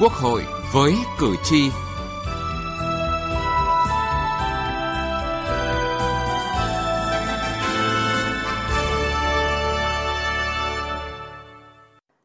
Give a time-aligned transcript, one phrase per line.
[0.00, 1.70] Quốc hội với cử tri.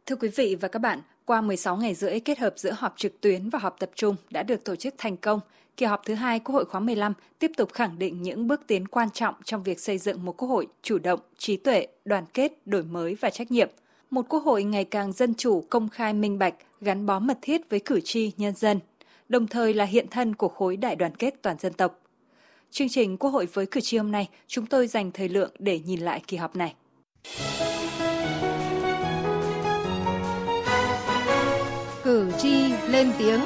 [0.06, 3.22] Thưa quý vị và các bạn, qua 16 ngày rưỡi kết hợp giữa họp trực
[3.22, 5.40] tuyến và họp tập trung đã được tổ chức thành công,
[5.78, 8.88] kỳ họp thứ hai Quốc hội khóa 15 tiếp tục khẳng định những bước tiến
[8.88, 12.68] quan trọng trong việc xây dựng một quốc hội chủ động, trí tuệ, đoàn kết,
[12.68, 13.70] đổi mới và trách nhiệm–
[14.12, 17.70] một quốc hội ngày càng dân chủ, công khai minh bạch, gắn bó mật thiết
[17.70, 18.80] với cử tri, nhân dân,
[19.30, 22.00] đồng thời là hiện thân của khối đại đoàn kết toàn dân tộc.
[22.72, 25.80] Chương trình Quốc hội với cử tri hôm nay, chúng tôi dành thời lượng để
[25.80, 26.76] nhìn lại kỳ họp này.
[32.04, 33.40] Cử tri lên tiếng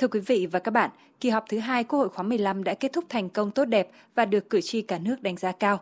[0.00, 0.90] Thưa quý vị và các bạn,
[1.20, 3.90] kỳ họp thứ hai Quốc hội khóa 15 đã kết thúc thành công tốt đẹp
[4.14, 5.80] và được cử tri cả nước đánh giá cao.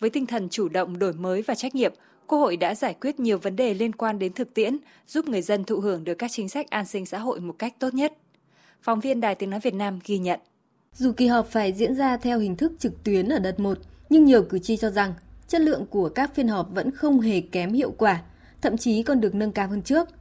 [0.00, 1.92] Với tinh thần chủ động, đổi mới và trách nhiệm,
[2.26, 5.42] Quốc hội đã giải quyết nhiều vấn đề liên quan đến thực tiễn, giúp người
[5.42, 8.12] dân thụ hưởng được các chính sách an sinh xã hội một cách tốt nhất.
[8.82, 10.40] Phóng viên Đài Tiếng Nói Việt Nam ghi nhận.
[10.92, 13.78] Dù kỳ họp phải diễn ra theo hình thức trực tuyến ở đợt 1,
[14.10, 15.14] nhưng nhiều cử tri cho rằng
[15.48, 18.22] chất lượng của các phiên họp vẫn không hề kém hiệu quả,
[18.60, 20.08] thậm chí còn được nâng cao hơn trước–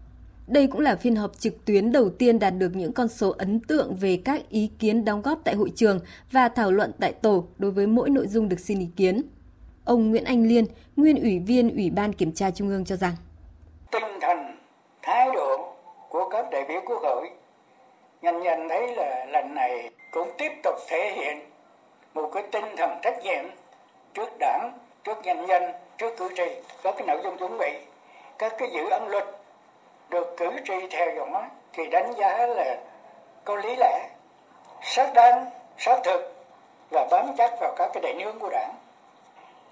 [0.48, 3.60] đây cũng là phiên họp trực tuyến đầu tiên đạt được những con số ấn
[3.60, 6.00] tượng về các ý kiến đóng góp tại hội trường
[6.32, 9.22] và thảo luận tại tổ đối với mỗi nội dung được xin ý kiến.
[9.86, 10.66] Ông Nguyễn Anh Liên,
[10.96, 13.14] nguyên ủy viên Ủy ban Kiểm tra Trung ương cho rằng
[13.92, 14.38] tinh thần,
[15.02, 15.74] thái độ
[16.10, 17.30] của các đại biểu quốc hội
[18.22, 21.38] nhân dân thấy là lần này cũng tiếp tục thể hiện
[22.14, 23.46] một cái tinh thần trách nhiệm
[24.14, 24.72] trước đảng,
[25.04, 25.64] trước nhân dân,
[25.98, 26.44] trước cử tri,
[26.84, 27.72] các cái nội dung chuẩn bị,
[28.40, 29.26] các cái dự án luật
[30.16, 32.78] được cử tri theo dõi thì đánh giá là
[33.46, 34.10] có lý lẽ,
[34.82, 35.46] xác đáng,
[35.78, 36.34] xác thực
[36.92, 38.74] và bám chắc vào các cái định hướng của đảng,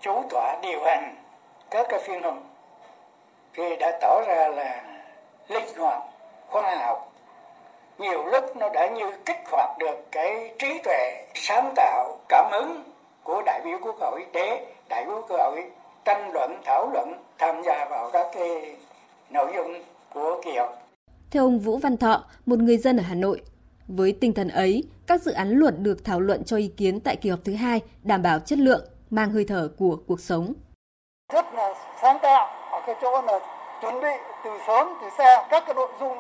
[0.02, 1.16] chủ tọa điều hành
[1.70, 2.34] các cái phiên họp.
[3.54, 4.84] Thì đã tỏ ra là
[5.48, 6.02] linh hoạt,
[6.50, 7.12] khoa học.
[7.98, 12.84] Nhiều lúc nó đã như kích hoạt được cái trí tuệ sáng tạo, cảm hứng
[13.24, 15.72] của đại biểu quốc hội để đại biểu quốc hội
[16.06, 18.76] tranh luận, thảo luận, tham gia vào các cái
[19.30, 20.84] nội dung của kỳ họp.
[21.32, 23.42] Theo ông Vũ Văn Thọ, một người dân ở Hà Nội,
[23.88, 27.16] với tinh thần ấy, các dự án luật được thảo luận cho ý kiến tại
[27.16, 30.54] kỳ họp thứ hai đảm bảo chất lượng, mang hơi thở của cuộc sống.
[31.34, 33.40] Rất là sáng tạo ở cái chỗ là
[33.82, 34.08] chuẩn bị
[34.44, 36.18] từ sớm từ xa các cái nội dung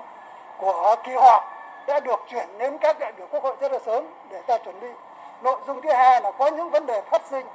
[0.59, 1.43] của kỳ họp
[1.87, 4.79] đã được chuyển đến các đại biểu quốc hội rất là sớm để ta chuẩn
[4.79, 4.87] bị.
[5.43, 7.45] Nội dung thứ hai là có những vấn đề phát sinh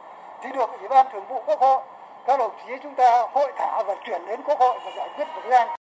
[0.42, 1.82] thì được Ủy ban Thường vụ Quốc hội
[2.26, 5.24] các đồng chí chúng ta hội thảo và chuyển đến Quốc hội và giải quyết
[5.36, 5.77] được nhanh.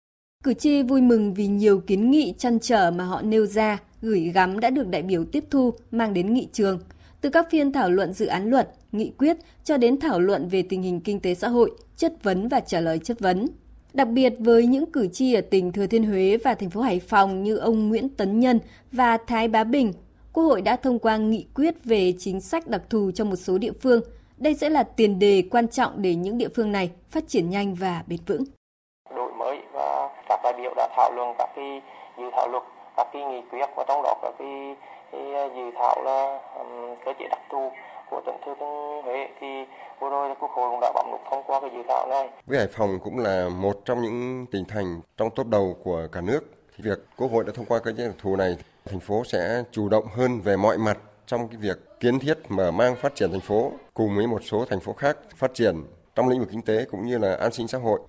[0.44, 4.20] Cử tri vui mừng vì nhiều kiến nghị chăn trở mà họ nêu ra, gửi
[4.34, 6.78] gắm đã được đại biểu tiếp thu mang đến nghị trường.
[7.20, 10.62] Từ các phiên thảo luận dự án luật, nghị quyết cho đến thảo luận về
[10.62, 13.46] tình hình kinh tế xã hội, chất vấn và trả lời chất vấn.
[13.94, 17.00] Đặc biệt với những cử tri ở tỉnh Thừa Thiên Huế và thành phố Hải
[17.00, 18.58] Phòng như ông Nguyễn Tấn Nhân
[18.92, 19.92] và Thái Bá Bình,
[20.32, 23.58] Quốc hội đã thông qua nghị quyết về chính sách đặc thù cho một số
[23.58, 24.00] địa phương.
[24.38, 27.74] Đây sẽ là tiền đề quan trọng để những địa phương này phát triển nhanh
[27.74, 28.44] và bền vững
[30.44, 31.82] đại biểu đã thảo luận các cái
[32.18, 32.62] dự thảo luật
[32.96, 34.76] các cái nghị quyết và trong đó có cái,
[35.12, 37.70] cái ờ, dự thảo là um, cơ chế đặc thù
[38.10, 39.28] của tỉnh thừa thiên huế.
[39.40, 39.64] Thì
[40.00, 42.28] vừa rồi quốc hội cũng đã bấm nút thông qua cái dự thảo này.
[42.46, 46.20] Với hải phòng cũng là một trong những tỉnh thành trong top đầu của cả
[46.20, 46.40] nước
[46.76, 49.62] thì việc quốc hội đã thông qua cơ chế đặc thù này thành phố sẽ
[49.70, 53.30] chủ động hơn về mọi mặt trong cái việc kiến thiết mở mang phát triển
[53.30, 55.84] thành phố cùng với một số thành phố khác phát triển
[56.14, 58.00] trong lĩnh vực kinh tế cũng như là an sinh xã hội.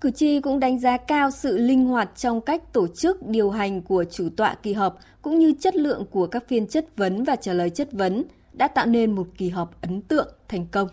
[0.00, 3.82] Cử tri cũng đánh giá cao sự linh hoạt trong cách tổ chức điều hành
[3.82, 7.36] của chủ tọa kỳ họp cũng như chất lượng của các phiên chất vấn và
[7.36, 10.88] trả lời chất vấn đã tạo nên một kỳ họp ấn tượng thành công.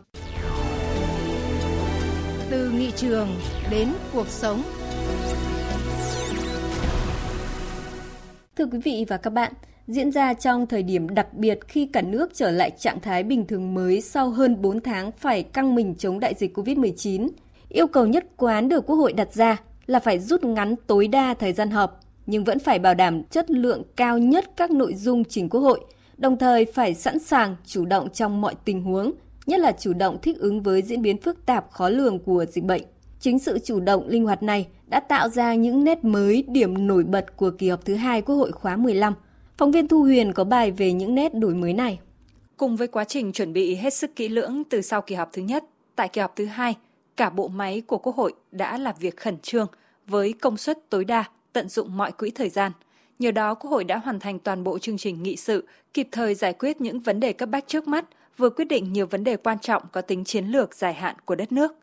[2.49, 3.27] Từ nghị trường
[3.71, 4.63] đến cuộc sống.
[8.55, 9.53] Thưa quý vị và các bạn,
[9.87, 13.47] diễn ra trong thời điểm đặc biệt khi cả nước trở lại trạng thái bình
[13.47, 17.27] thường mới sau hơn 4 tháng phải căng mình chống đại dịch COVID-19
[17.73, 21.33] Yêu cầu nhất quán được Quốc hội đặt ra là phải rút ngắn tối đa
[21.33, 25.23] thời gian họp, nhưng vẫn phải bảo đảm chất lượng cao nhất các nội dung
[25.23, 25.79] trình Quốc hội,
[26.17, 29.11] đồng thời phải sẵn sàng chủ động trong mọi tình huống,
[29.45, 32.63] nhất là chủ động thích ứng với diễn biến phức tạp khó lường của dịch
[32.63, 32.81] bệnh.
[33.19, 37.03] Chính sự chủ động linh hoạt này đã tạo ra những nét mới điểm nổi
[37.03, 39.13] bật của kỳ họp thứ hai Quốc hội khóa 15.
[39.57, 41.99] Phóng viên Thu Huyền có bài về những nét đổi mới này.
[42.57, 45.41] Cùng với quá trình chuẩn bị hết sức kỹ lưỡng từ sau kỳ họp thứ
[45.41, 45.63] nhất,
[45.95, 46.75] tại kỳ họp thứ hai,
[47.17, 49.67] cả bộ máy của Quốc hội đã làm việc khẩn trương
[50.07, 51.23] với công suất tối đa,
[51.53, 52.71] tận dụng mọi quỹ thời gian.
[53.19, 56.35] Nhờ đó, Quốc hội đã hoàn thành toàn bộ chương trình nghị sự, kịp thời
[56.35, 58.05] giải quyết những vấn đề cấp bách trước mắt,
[58.37, 61.35] vừa quyết định nhiều vấn đề quan trọng có tính chiến lược dài hạn của
[61.35, 61.75] đất nước.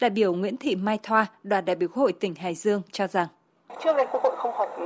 [0.00, 3.06] Đại biểu Nguyễn Thị Mai Thoa, đoàn đại biểu Quốc hội tỉnh Hải Dương cho
[3.06, 3.28] rằng
[3.84, 4.76] trước đây quốc hội không họp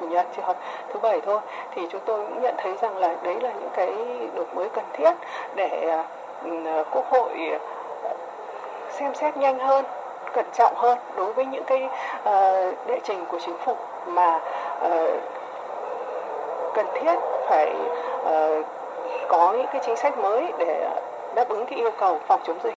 [0.00, 0.56] chủ nhật chỉ họp
[0.92, 1.40] thứ bảy thôi
[1.74, 3.86] thì chúng tôi cũng nhận thấy rằng là đấy là những cái
[4.34, 5.12] đổi mới cần thiết
[5.56, 6.02] để
[6.44, 6.50] ừ,
[6.92, 7.30] quốc hội
[9.00, 9.84] xem xét nhanh hơn
[10.32, 13.76] cẩn trọng hơn đối với những cái uh, đệ trình của chính phủ
[14.06, 14.40] mà
[14.86, 15.10] uh,
[16.74, 17.14] cần thiết
[17.48, 17.74] phải
[18.22, 18.66] uh,
[19.28, 20.88] có những cái chính sách mới để
[21.34, 22.79] đáp ứng cái yêu cầu phòng chống dịch.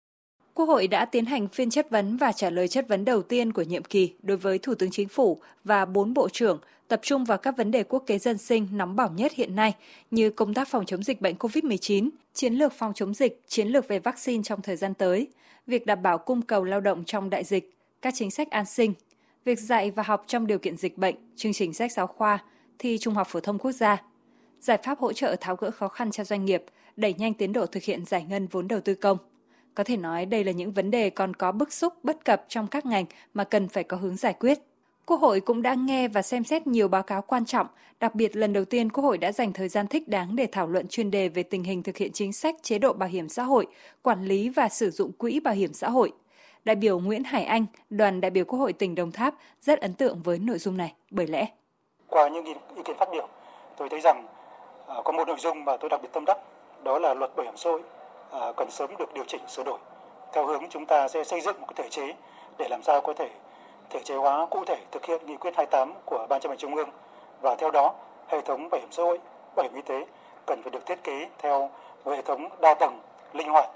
[0.61, 3.53] Quốc hội đã tiến hành phiên chất vấn và trả lời chất vấn đầu tiên
[3.53, 7.25] của nhiệm kỳ đối với Thủ tướng Chính phủ và bốn bộ trưởng, tập trung
[7.25, 9.75] vào các vấn đề quốc kế dân sinh nóng bỏng nhất hiện nay
[10.11, 13.87] như công tác phòng chống dịch bệnh COVID-19, chiến lược phòng chống dịch, chiến lược
[13.87, 15.27] về vaccine trong thời gian tới,
[15.67, 18.93] việc đảm bảo cung cầu lao động trong đại dịch, các chính sách an sinh,
[19.45, 22.39] việc dạy và học trong điều kiện dịch bệnh, chương trình sách giáo khoa,
[22.79, 24.03] thi Trung học phổ thông quốc gia,
[24.59, 26.63] giải pháp hỗ trợ tháo gỡ khó khăn cho doanh nghiệp,
[26.95, 29.17] đẩy nhanh tiến độ thực hiện giải ngân vốn đầu tư công.
[29.75, 32.67] Có thể nói đây là những vấn đề còn có bức xúc bất cập trong
[32.67, 34.59] các ngành mà cần phải có hướng giải quyết.
[35.05, 37.67] Quốc hội cũng đã nghe và xem xét nhiều báo cáo quan trọng,
[37.99, 40.67] đặc biệt lần đầu tiên Quốc hội đã dành thời gian thích đáng để thảo
[40.67, 43.43] luận chuyên đề về tình hình thực hiện chính sách chế độ bảo hiểm xã
[43.43, 43.67] hội,
[44.01, 46.11] quản lý và sử dụng quỹ bảo hiểm xã hội.
[46.65, 49.93] Đại biểu Nguyễn Hải Anh, đoàn đại biểu Quốc hội tỉnh Đồng Tháp rất ấn
[49.93, 51.47] tượng với nội dung này bởi lẽ
[52.11, 52.53] qua những ý
[52.85, 53.27] kiến phát biểu,
[53.77, 54.27] tôi thấy rằng
[54.87, 56.37] à, có một nội dung mà tôi đặc biệt tâm đắc,
[56.83, 57.81] đó là luật bảo hiểm xã hội
[58.31, 59.79] à, cần sớm được điều chỉnh sửa đổi
[60.33, 62.13] theo hướng chúng ta sẽ xây dựng một cái thể chế
[62.57, 63.29] để làm sao có thể
[63.89, 66.75] thể chế hóa cụ thể thực hiện nghị quyết 28 của Ban chấp hành Trung
[66.75, 66.89] ương
[67.41, 67.93] và theo đó
[68.27, 69.19] hệ thống bảo hiểm xã hội,
[69.55, 70.05] bảo hiểm y tế
[70.47, 71.69] cần phải được thiết kế theo
[72.05, 72.99] hệ thống đa tầng,
[73.33, 73.69] linh hoạt,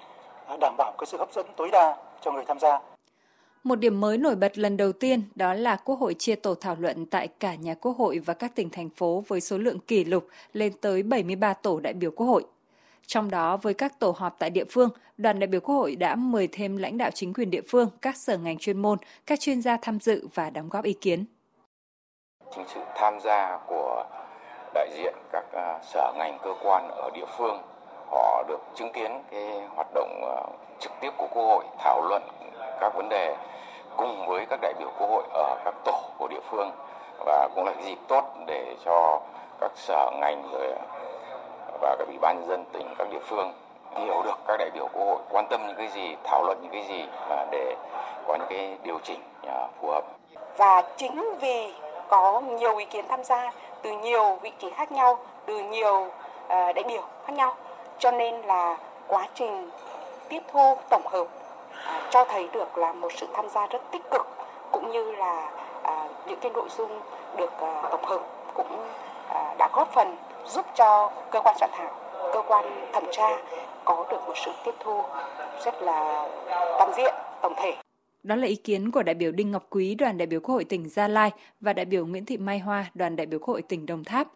[0.48, 2.80] à, đảm bảo cái sự hấp dẫn tối đa cho người tham gia.
[3.64, 6.76] Một điểm mới nổi bật lần đầu tiên đó là Quốc hội chia tổ thảo
[6.80, 10.04] luận tại cả nhà Quốc hội và các tỉnh thành phố với số lượng kỷ
[10.04, 12.46] lục lên tới 73 tổ đại biểu Quốc hội.
[13.08, 16.16] Trong đó với các tổ họp tại địa phương, đoàn đại biểu Quốc hội đã
[16.16, 19.62] mời thêm lãnh đạo chính quyền địa phương, các sở ngành chuyên môn, các chuyên
[19.62, 21.26] gia tham dự và đóng góp ý kiến.
[22.56, 24.06] Chính sự tham gia của
[24.74, 27.62] đại diện các à, sở ngành cơ quan ở địa phương,
[28.12, 30.38] họ được chứng kiến cái hoạt động à,
[30.80, 32.24] trực tiếp của Quốc hội thảo luận
[32.80, 33.36] các vấn đề
[33.98, 36.72] cùng với các đại biểu Quốc hội ở các tổ của địa phương
[37.26, 39.22] và cũng là dịp tốt để cho
[39.62, 40.74] các sở ngành rồi
[41.86, 43.54] và các ủy ban nhân dân tỉnh, các địa phương
[43.96, 46.72] hiểu được các đại biểu quốc hội, quan tâm những cái gì, thảo luận những
[46.72, 47.76] cái gì và để
[48.28, 50.04] có những cái điều chỉnh à, phù hợp.
[50.58, 51.74] Và chính vì
[52.08, 53.52] có nhiều ý kiến tham gia
[53.82, 56.08] từ nhiều vị trí khác nhau, từ nhiều
[56.48, 57.56] à, đại biểu khác nhau,
[58.00, 58.78] cho nên là
[59.08, 59.70] quá trình
[60.30, 61.28] tiếp thu tổng hợp
[61.86, 64.28] à, cho thấy được là một sự tham gia rất tích cực,
[64.72, 65.52] cũng như là
[66.26, 67.00] những cái nội dung
[67.36, 67.52] được
[67.92, 68.22] tổng hợp
[68.54, 68.88] cũng
[69.60, 70.16] đã góp phần
[70.48, 71.92] giúp cho cơ quan soạn thảo,
[72.34, 73.28] cơ quan thẩm tra
[73.86, 75.02] có được một sự tiếp thu
[75.66, 76.30] rất là
[76.78, 77.76] toàn diện, tổng thể.
[78.24, 80.64] Đó là ý kiến của đại biểu Đinh Ngọc Quý, đoàn đại biểu Quốc hội
[80.64, 83.62] tỉnh Gia Lai và đại biểu Nguyễn Thị Mai Hoa, đoàn đại biểu Quốc hội
[83.62, 84.28] tỉnh Đồng Tháp.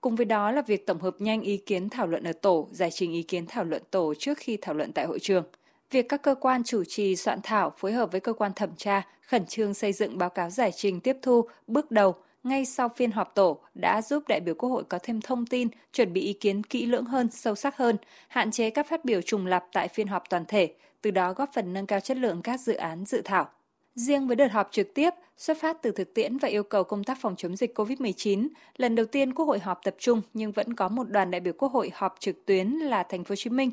[0.00, 2.90] Cùng với đó là việc tổng hợp nhanh ý kiến thảo luận ở tổ, giải
[2.90, 5.44] trình ý kiến thảo luận tổ trước khi thảo luận tại hội trường.
[5.90, 9.02] Việc các cơ quan chủ trì soạn thảo phối hợp với cơ quan thẩm tra
[9.26, 12.14] khẩn trương xây dựng báo cáo giải trình tiếp thu bước đầu
[12.48, 15.68] ngay sau phiên họp tổ đã giúp đại biểu Quốc hội có thêm thông tin,
[15.92, 17.96] chuẩn bị ý kiến kỹ lưỡng hơn, sâu sắc hơn,
[18.28, 21.50] hạn chế các phát biểu trùng lặp tại phiên họp toàn thể, từ đó góp
[21.54, 23.48] phần nâng cao chất lượng các dự án dự thảo.
[23.94, 27.04] Riêng với đợt họp trực tiếp, xuất phát từ thực tiễn và yêu cầu công
[27.04, 30.74] tác phòng chống dịch COVID-19, lần đầu tiên Quốc hội họp tập trung nhưng vẫn
[30.74, 33.50] có một đoàn đại biểu Quốc hội họp trực tuyến là Thành phố Hồ Chí
[33.50, 33.70] Minh.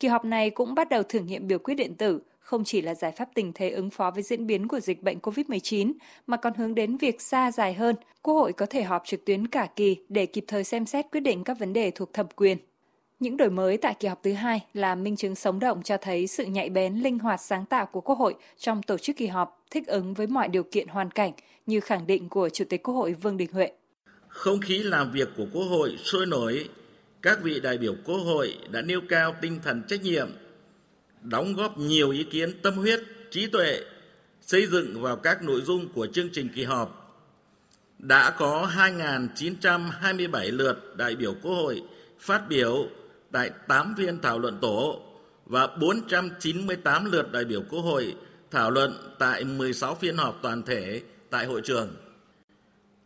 [0.00, 2.94] Kỳ họp này cũng bắt đầu thử nghiệm biểu quyết điện tử, không chỉ là
[2.94, 5.92] giải pháp tình thế ứng phó với diễn biến của dịch bệnh COVID-19
[6.26, 9.46] mà còn hướng đến việc xa dài hơn, Quốc hội có thể họp trực tuyến
[9.46, 12.58] cả kỳ để kịp thời xem xét quyết định các vấn đề thuộc thẩm quyền.
[13.20, 16.26] Những đổi mới tại kỳ họp thứ hai là minh chứng sống động cho thấy
[16.26, 19.64] sự nhạy bén, linh hoạt sáng tạo của Quốc hội trong tổ chức kỳ họp,
[19.70, 21.32] thích ứng với mọi điều kiện hoàn cảnh
[21.66, 23.72] như khẳng định của Chủ tịch Quốc hội Vương Đình Huệ.
[24.28, 26.68] Không khí làm việc của Quốc hội sôi nổi,
[27.22, 30.28] các vị đại biểu Quốc hội đã nêu cao tinh thần trách nhiệm,
[31.22, 33.80] đóng góp nhiều ý kiến tâm huyết, trí tuệ,
[34.40, 37.04] xây dựng vào các nội dung của chương trình kỳ họp.
[37.98, 41.82] Đã có 2.927 lượt đại biểu Quốc hội
[42.18, 42.88] phát biểu
[43.32, 45.00] tại 8 phiên thảo luận tổ
[45.46, 48.14] và 498 lượt đại biểu Quốc hội
[48.50, 51.96] thảo luận tại 16 phiên họp toàn thể tại hội trường.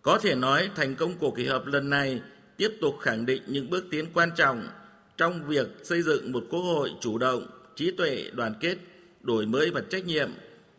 [0.03, 2.21] Có thể nói thành công của kỳ họp lần này
[2.57, 4.69] tiếp tục khẳng định những bước tiến quan trọng
[5.17, 8.77] trong việc xây dựng một quốc hội chủ động, trí tuệ, đoàn kết,
[9.21, 10.31] đổi mới và trách nhiệm,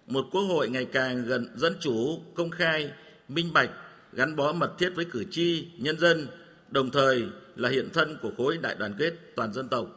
[0.08, 2.92] một quốc hội ngày càng gần dân chủ, công khai,
[3.28, 3.70] minh bạch,
[4.14, 6.28] gắn bó mật thiết với cử tri, nhân dân,
[6.70, 7.24] đồng thời
[7.56, 9.88] là hiện thân của khối đại đoàn kết toàn dân tộc.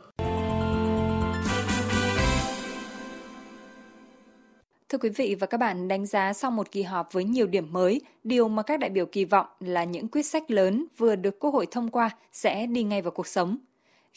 [4.89, 7.73] Thưa quý vị và các bạn, đánh giá sau một kỳ họp với nhiều điểm
[7.73, 11.39] mới, điều mà các đại biểu kỳ vọng là những quyết sách lớn vừa được
[11.41, 13.59] Quốc hội thông qua sẽ đi ngay vào cuộc sống.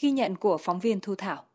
[0.02, 1.46] Ghi nhận của phóng viên Thu Thảo.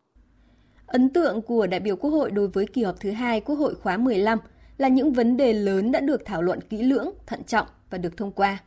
[0.87, 3.75] Ấn tượng của đại biểu Quốc hội đối với kỳ họp thứ hai Quốc hội
[3.75, 4.39] khóa 15
[4.79, 8.17] là những vấn đề lớn đã được thảo luận kỹ lưỡng, thận trọng và được
[8.17, 8.59] thông qua.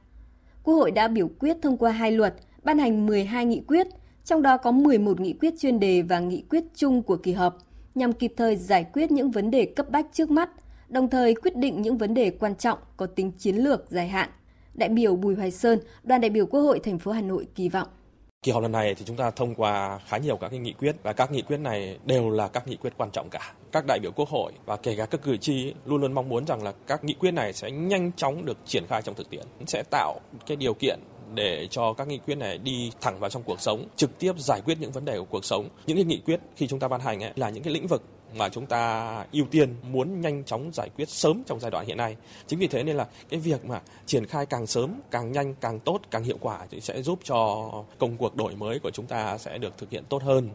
[0.64, 3.88] Quốc hội đã biểu quyết thông qua hai luật, ban hành 12 nghị quyết,
[4.26, 7.58] trong đó có 11 nghị quyết chuyên đề và nghị quyết chung của kỳ họp,
[7.96, 10.50] nhằm kịp thời giải quyết những vấn đề cấp bách trước mắt,
[10.90, 14.30] đồng thời quyết định những vấn đề quan trọng có tính chiến lược dài hạn.
[14.74, 17.70] Đại biểu Bùi Hoài Sơn, đoàn đại biểu Quốc hội thành phố Hà Nội kỳ
[17.70, 17.88] vọng
[18.44, 20.96] Kỳ họp lần này thì chúng ta thông qua khá nhiều các cái nghị quyết
[21.04, 23.54] và các nghị quyết này đều là các nghị quyết quan trọng cả.
[23.72, 26.46] Các đại biểu quốc hội và kể cả các cử tri luôn luôn mong muốn
[26.46, 29.46] rằng là các nghị quyết này sẽ nhanh chóng được triển khai trong thực tiễn,
[29.68, 31.00] sẽ tạo cái điều kiện
[31.34, 34.62] để cho các nghị quyết này đi thẳng vào trong cuộc sống, trực tiếp giải
[34.66, 35.70] quyết những vấn đề của cuộc sống.
[35.88, 38.04] Những cái nghị quyết khi chúng ta ban hành ấy, là những cái lĩnh vực
[38.36, 41.98] mà chúng ta ưu tiên muốn nhanh chóng giải quyết sớm trong giai đoạn hiện
[41.98, 42.16] nay.
[42.48, 45.80] Chính vì thế nên là cái việc mà triển khai càng sớm, càng nhanh, càng
[45.80, 49.38] tốt, càng hiệu quả thì sẽ giúp cho công cuộc đổi mới của chúng ta
[49.38, 50.50] sẽ được thực hiện tốt hơn.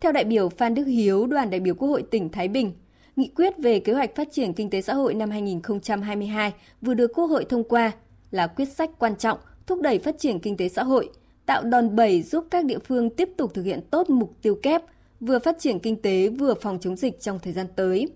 [0.00, 2.72] Theo đại biểu Phan Đức Hiếu, đoàn đại biểu Quốc hội tỉnh Thái Bình,
[3.16, 7.12] nghị quyết về kế hoạch phát triển kinh tế xã hội năm 2022 vừa được
[7.14, 7.92] Quốc hội thông qua
[8.30, 11.10] là quyết sách quan trọng thúc đẩy phát triển kinh tế xã hội,
[11.46, 14.82] tạo đòn bẩy giúp các địa phương tiếp tục thực hiện tốt mục tiêu kép
[15.20, 18.08] vừa phát triển kinh tế vừa phòng chống dịch trong thời gian tới.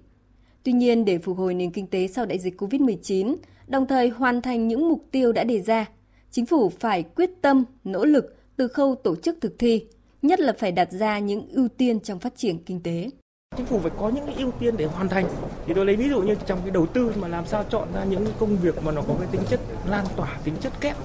[0.62, 4.42] Tuy nhiên, để phục hồi nền kinh tế sau đại dịch COVID-19, đồng thời hoàn
[4.42, 5.86] thành những mục tiêu đã đề ra,
[6.30, 9.86] chính phủ phải quyết tâm, nỗ lực từ khâu tổ chức thực thi,
[10.22, 13.10] nhất là phải đặt ra những ưu tiên trong phát triển kinh tế.
[13.56, 15.26] Chính phủ phải có những ưu tiên để hoàn thành.
[15.66, 18.04] Thì tôi lấy ví dụ như trong cái đầu tư mà làm sao chọn ra
[18.04, 20.96] những công việc mà nó có cái tính chất lan tỏa, tính chất kép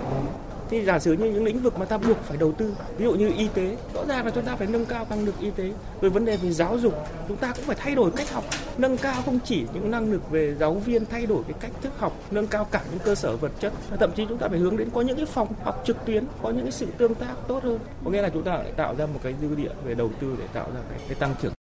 [0.69, 3.13] thì giả sử như những lĩnh vực mà ta buộc phải đầu tư ví dụ
[3.13, 5.71] như y tế rõ ràng là chúng ta phải nâng cao năng lực y tế.
[6.01, 6.93] Rồi vấn đề về giáo dục
[7.27, 8.43] chúng ta cũng phải thay đổi cách học.
[8.77, 11.93] Nâng cao không chỉ những năng lực về giáo viên thay đổi cái cách thức
[11.97, 14.59] học nâng cao cả những cơ sở vật chất và thậm chí chúng ta phải
[14.59, 17.35] hướng đến có những cái phòng học trực tuyến có những cái sự tương tác
[17.47, 17.79] tốt hơn.
[18.05, 20.35] Có nghĩa là chúng ta lại tạo ra một cái dư địa về đầu tư
[20.39, 21.53] để tạo ra cái, cái tăng trưởng.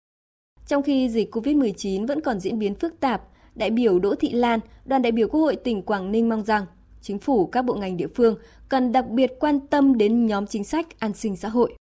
[0.67, 3.21] Trong khi dịch Covid-19 vẫn còn diễn biến phức tạp,
[3.55, 6.65] đại biểu Đỗ Thị Lan, đoàn đại biểu Quốc hội tỉnh Quảng Ninh mong rằng
[7.01, 8.35] chính phủ, các bộ ngành địa phương
[8.69, 11.75] cần đặc biệt quan tâm đến nhóm chính sách an sinh xã hội.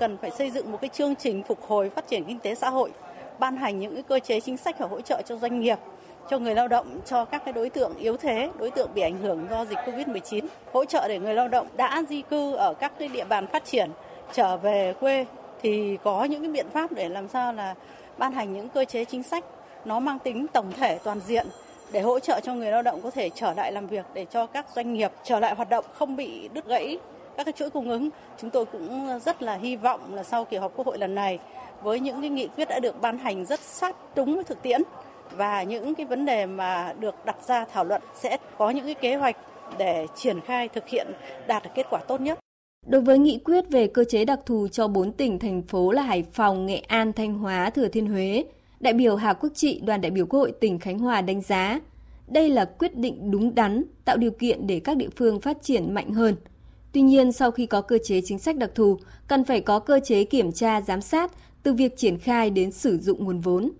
[0.00, 2.70] Cần phải xây dựng một cái chương trình phục hồi phát triển kinh tế xã
[2.70, 2.90] hội,
[3.38, 5.78] ban hành những cái cơ chế chính sách và hỗ trợ cho doanh nghiệp,
[6.30, 9.18] cho người lao động, cho các cái đối tượng yếu thế, đối tượng bị ảnh
[9.18, 12.92] hưởng do dịch Covid-19, hỗ trợ để người lao động đã di cư ở các
[12.98, 13.90] cái địa bàn phát triển
[14.32, 15.26] trở về quê
[15.62, 17.74] thì có những cái biện pháp để làm sao là
[18.18, 19.44] ban hành những cơ chế chính sách
[19.84, 21.46] nó mang tính tổng thể toàn diện
[21.92, 24.46] để hỗ trợ cho người lao động có thể trở lại làm việc để cho
[24.46, 26.98] các doanh nghiệp trở lại hoạt động không bị đứt gãy
[27.36, 28.08] các cái chuỗi cung ứng.
[28.38, 31.38] Chúng tôi cũng rất là hy vọng là sau kỳ họp Quốc hội lần này
[31.82, 34.82] với những cái nghị quyết đã được ban hành rất sát đúng với thực tiễn
[35.30, 38.94] và những cái vấn đề mà được đặt ra thảo luận sẽ có những cái
[38.94, 39.36] kế hoạch
[39.78, 41.06] để triển khai thực hiện
[41.46, 42.38] đạt được kết quả tốt nhất.
[42.86, 46.02] Đối với nghị quyết về cơ chế đặc thù cho 4 tỉnh thành phố là
[46.02, 48.44] Hải Phòng, Nghệ An, Thanh Hóa, Thừa Thiên Huế,
[48.80, 51.80] Đại biểu Hà Quốc Trị, đoàn đại biểu Quốc hội tỉnh Khánh Hòa đánh giá
[52.28, 55.94] đây là quyết định đúng đắn, tạo điều kiện để các địa phương phát triển
[55.94, 56.36] mạnh hơn.
[56.92, 60.00] Tuy nhiên, sau khi có cơ chế chính sách đặc thù, cần phải có cơ
[60.04, 63.70] chế kiểm tra, giám sát từ việc triển khai đến sử dụng nguồn vốn.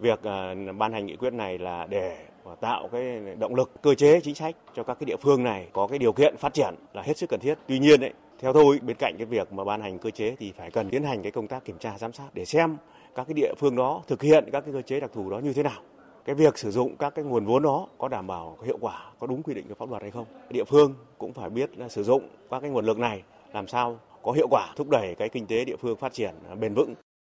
[0.00, 2.16] Việc à, ban hành nghị quyết này là để
[2.60, 5.86] tạo cái động lực cơ chế chính sách cho các cái địa phương này có
[5.86, 7.58] cái điều kiện phát triển là hết sức cần thiết.
[7.66, 10.52] Tuy nhiên đấy, theo tôi bên cạnh cái việc mà ban hành cơ chế thì
[10.56, 12.76] phải cần tiến hành cái công tác kiểm tra giám sát để xem
[13.14, 15.52] các cái địa phương đó thực hiện các cái cơ chế đặc thù đó như
[15.52, 15.80] thế nào?
[16.24, 19.26] Cái việc sử dụng các cái nguồn vốn đó có đảm bảo hiệu quả, có
[19.26, 20.26] đúng quy định của pháp luật hay không?
[20.50, 23.98] Địa phương cũng phải biết là sử dụng các cái nguồn lực này làm sao
[24.22, 26.94] có hiệu quả, thúc đẩy cái kinh tế địa phương phát triển bền vững.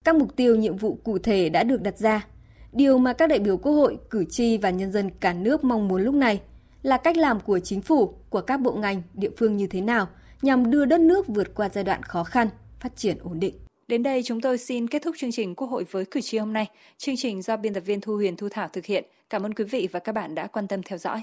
[0.04, 2.26] Các mục tiêu, nhiệm vụ cụ thể đã được đặt ra.
[2.72, 5.88] Điều mà các đại biểu quốc hội, cử tri và nhân dân cả nước mong
[5.88, 6.40] muốn lúc này
[6.82, 10.06] là cách làm của chính phủ, của các bộ ngành, địa phương như thế nào
[10.42, 12.48] nhằm đưa đất nước vượt qua giai đoạn khó khăn,
[12.80, 13.54] phát triển ổn định.
[13.88, 16.52] Đến đây chúng tôi xin kết thúc chương trình Quốc hội với cử tri hôm
[16.52, 16.66] nay.
[16.98, 19.04] Chương trình do biên tập viên Thu Huyền Thu Thảo thực hiện.
[19.30, 21.22] Cảm ơn quý vị và các bạn đã quan tâm theo dõi.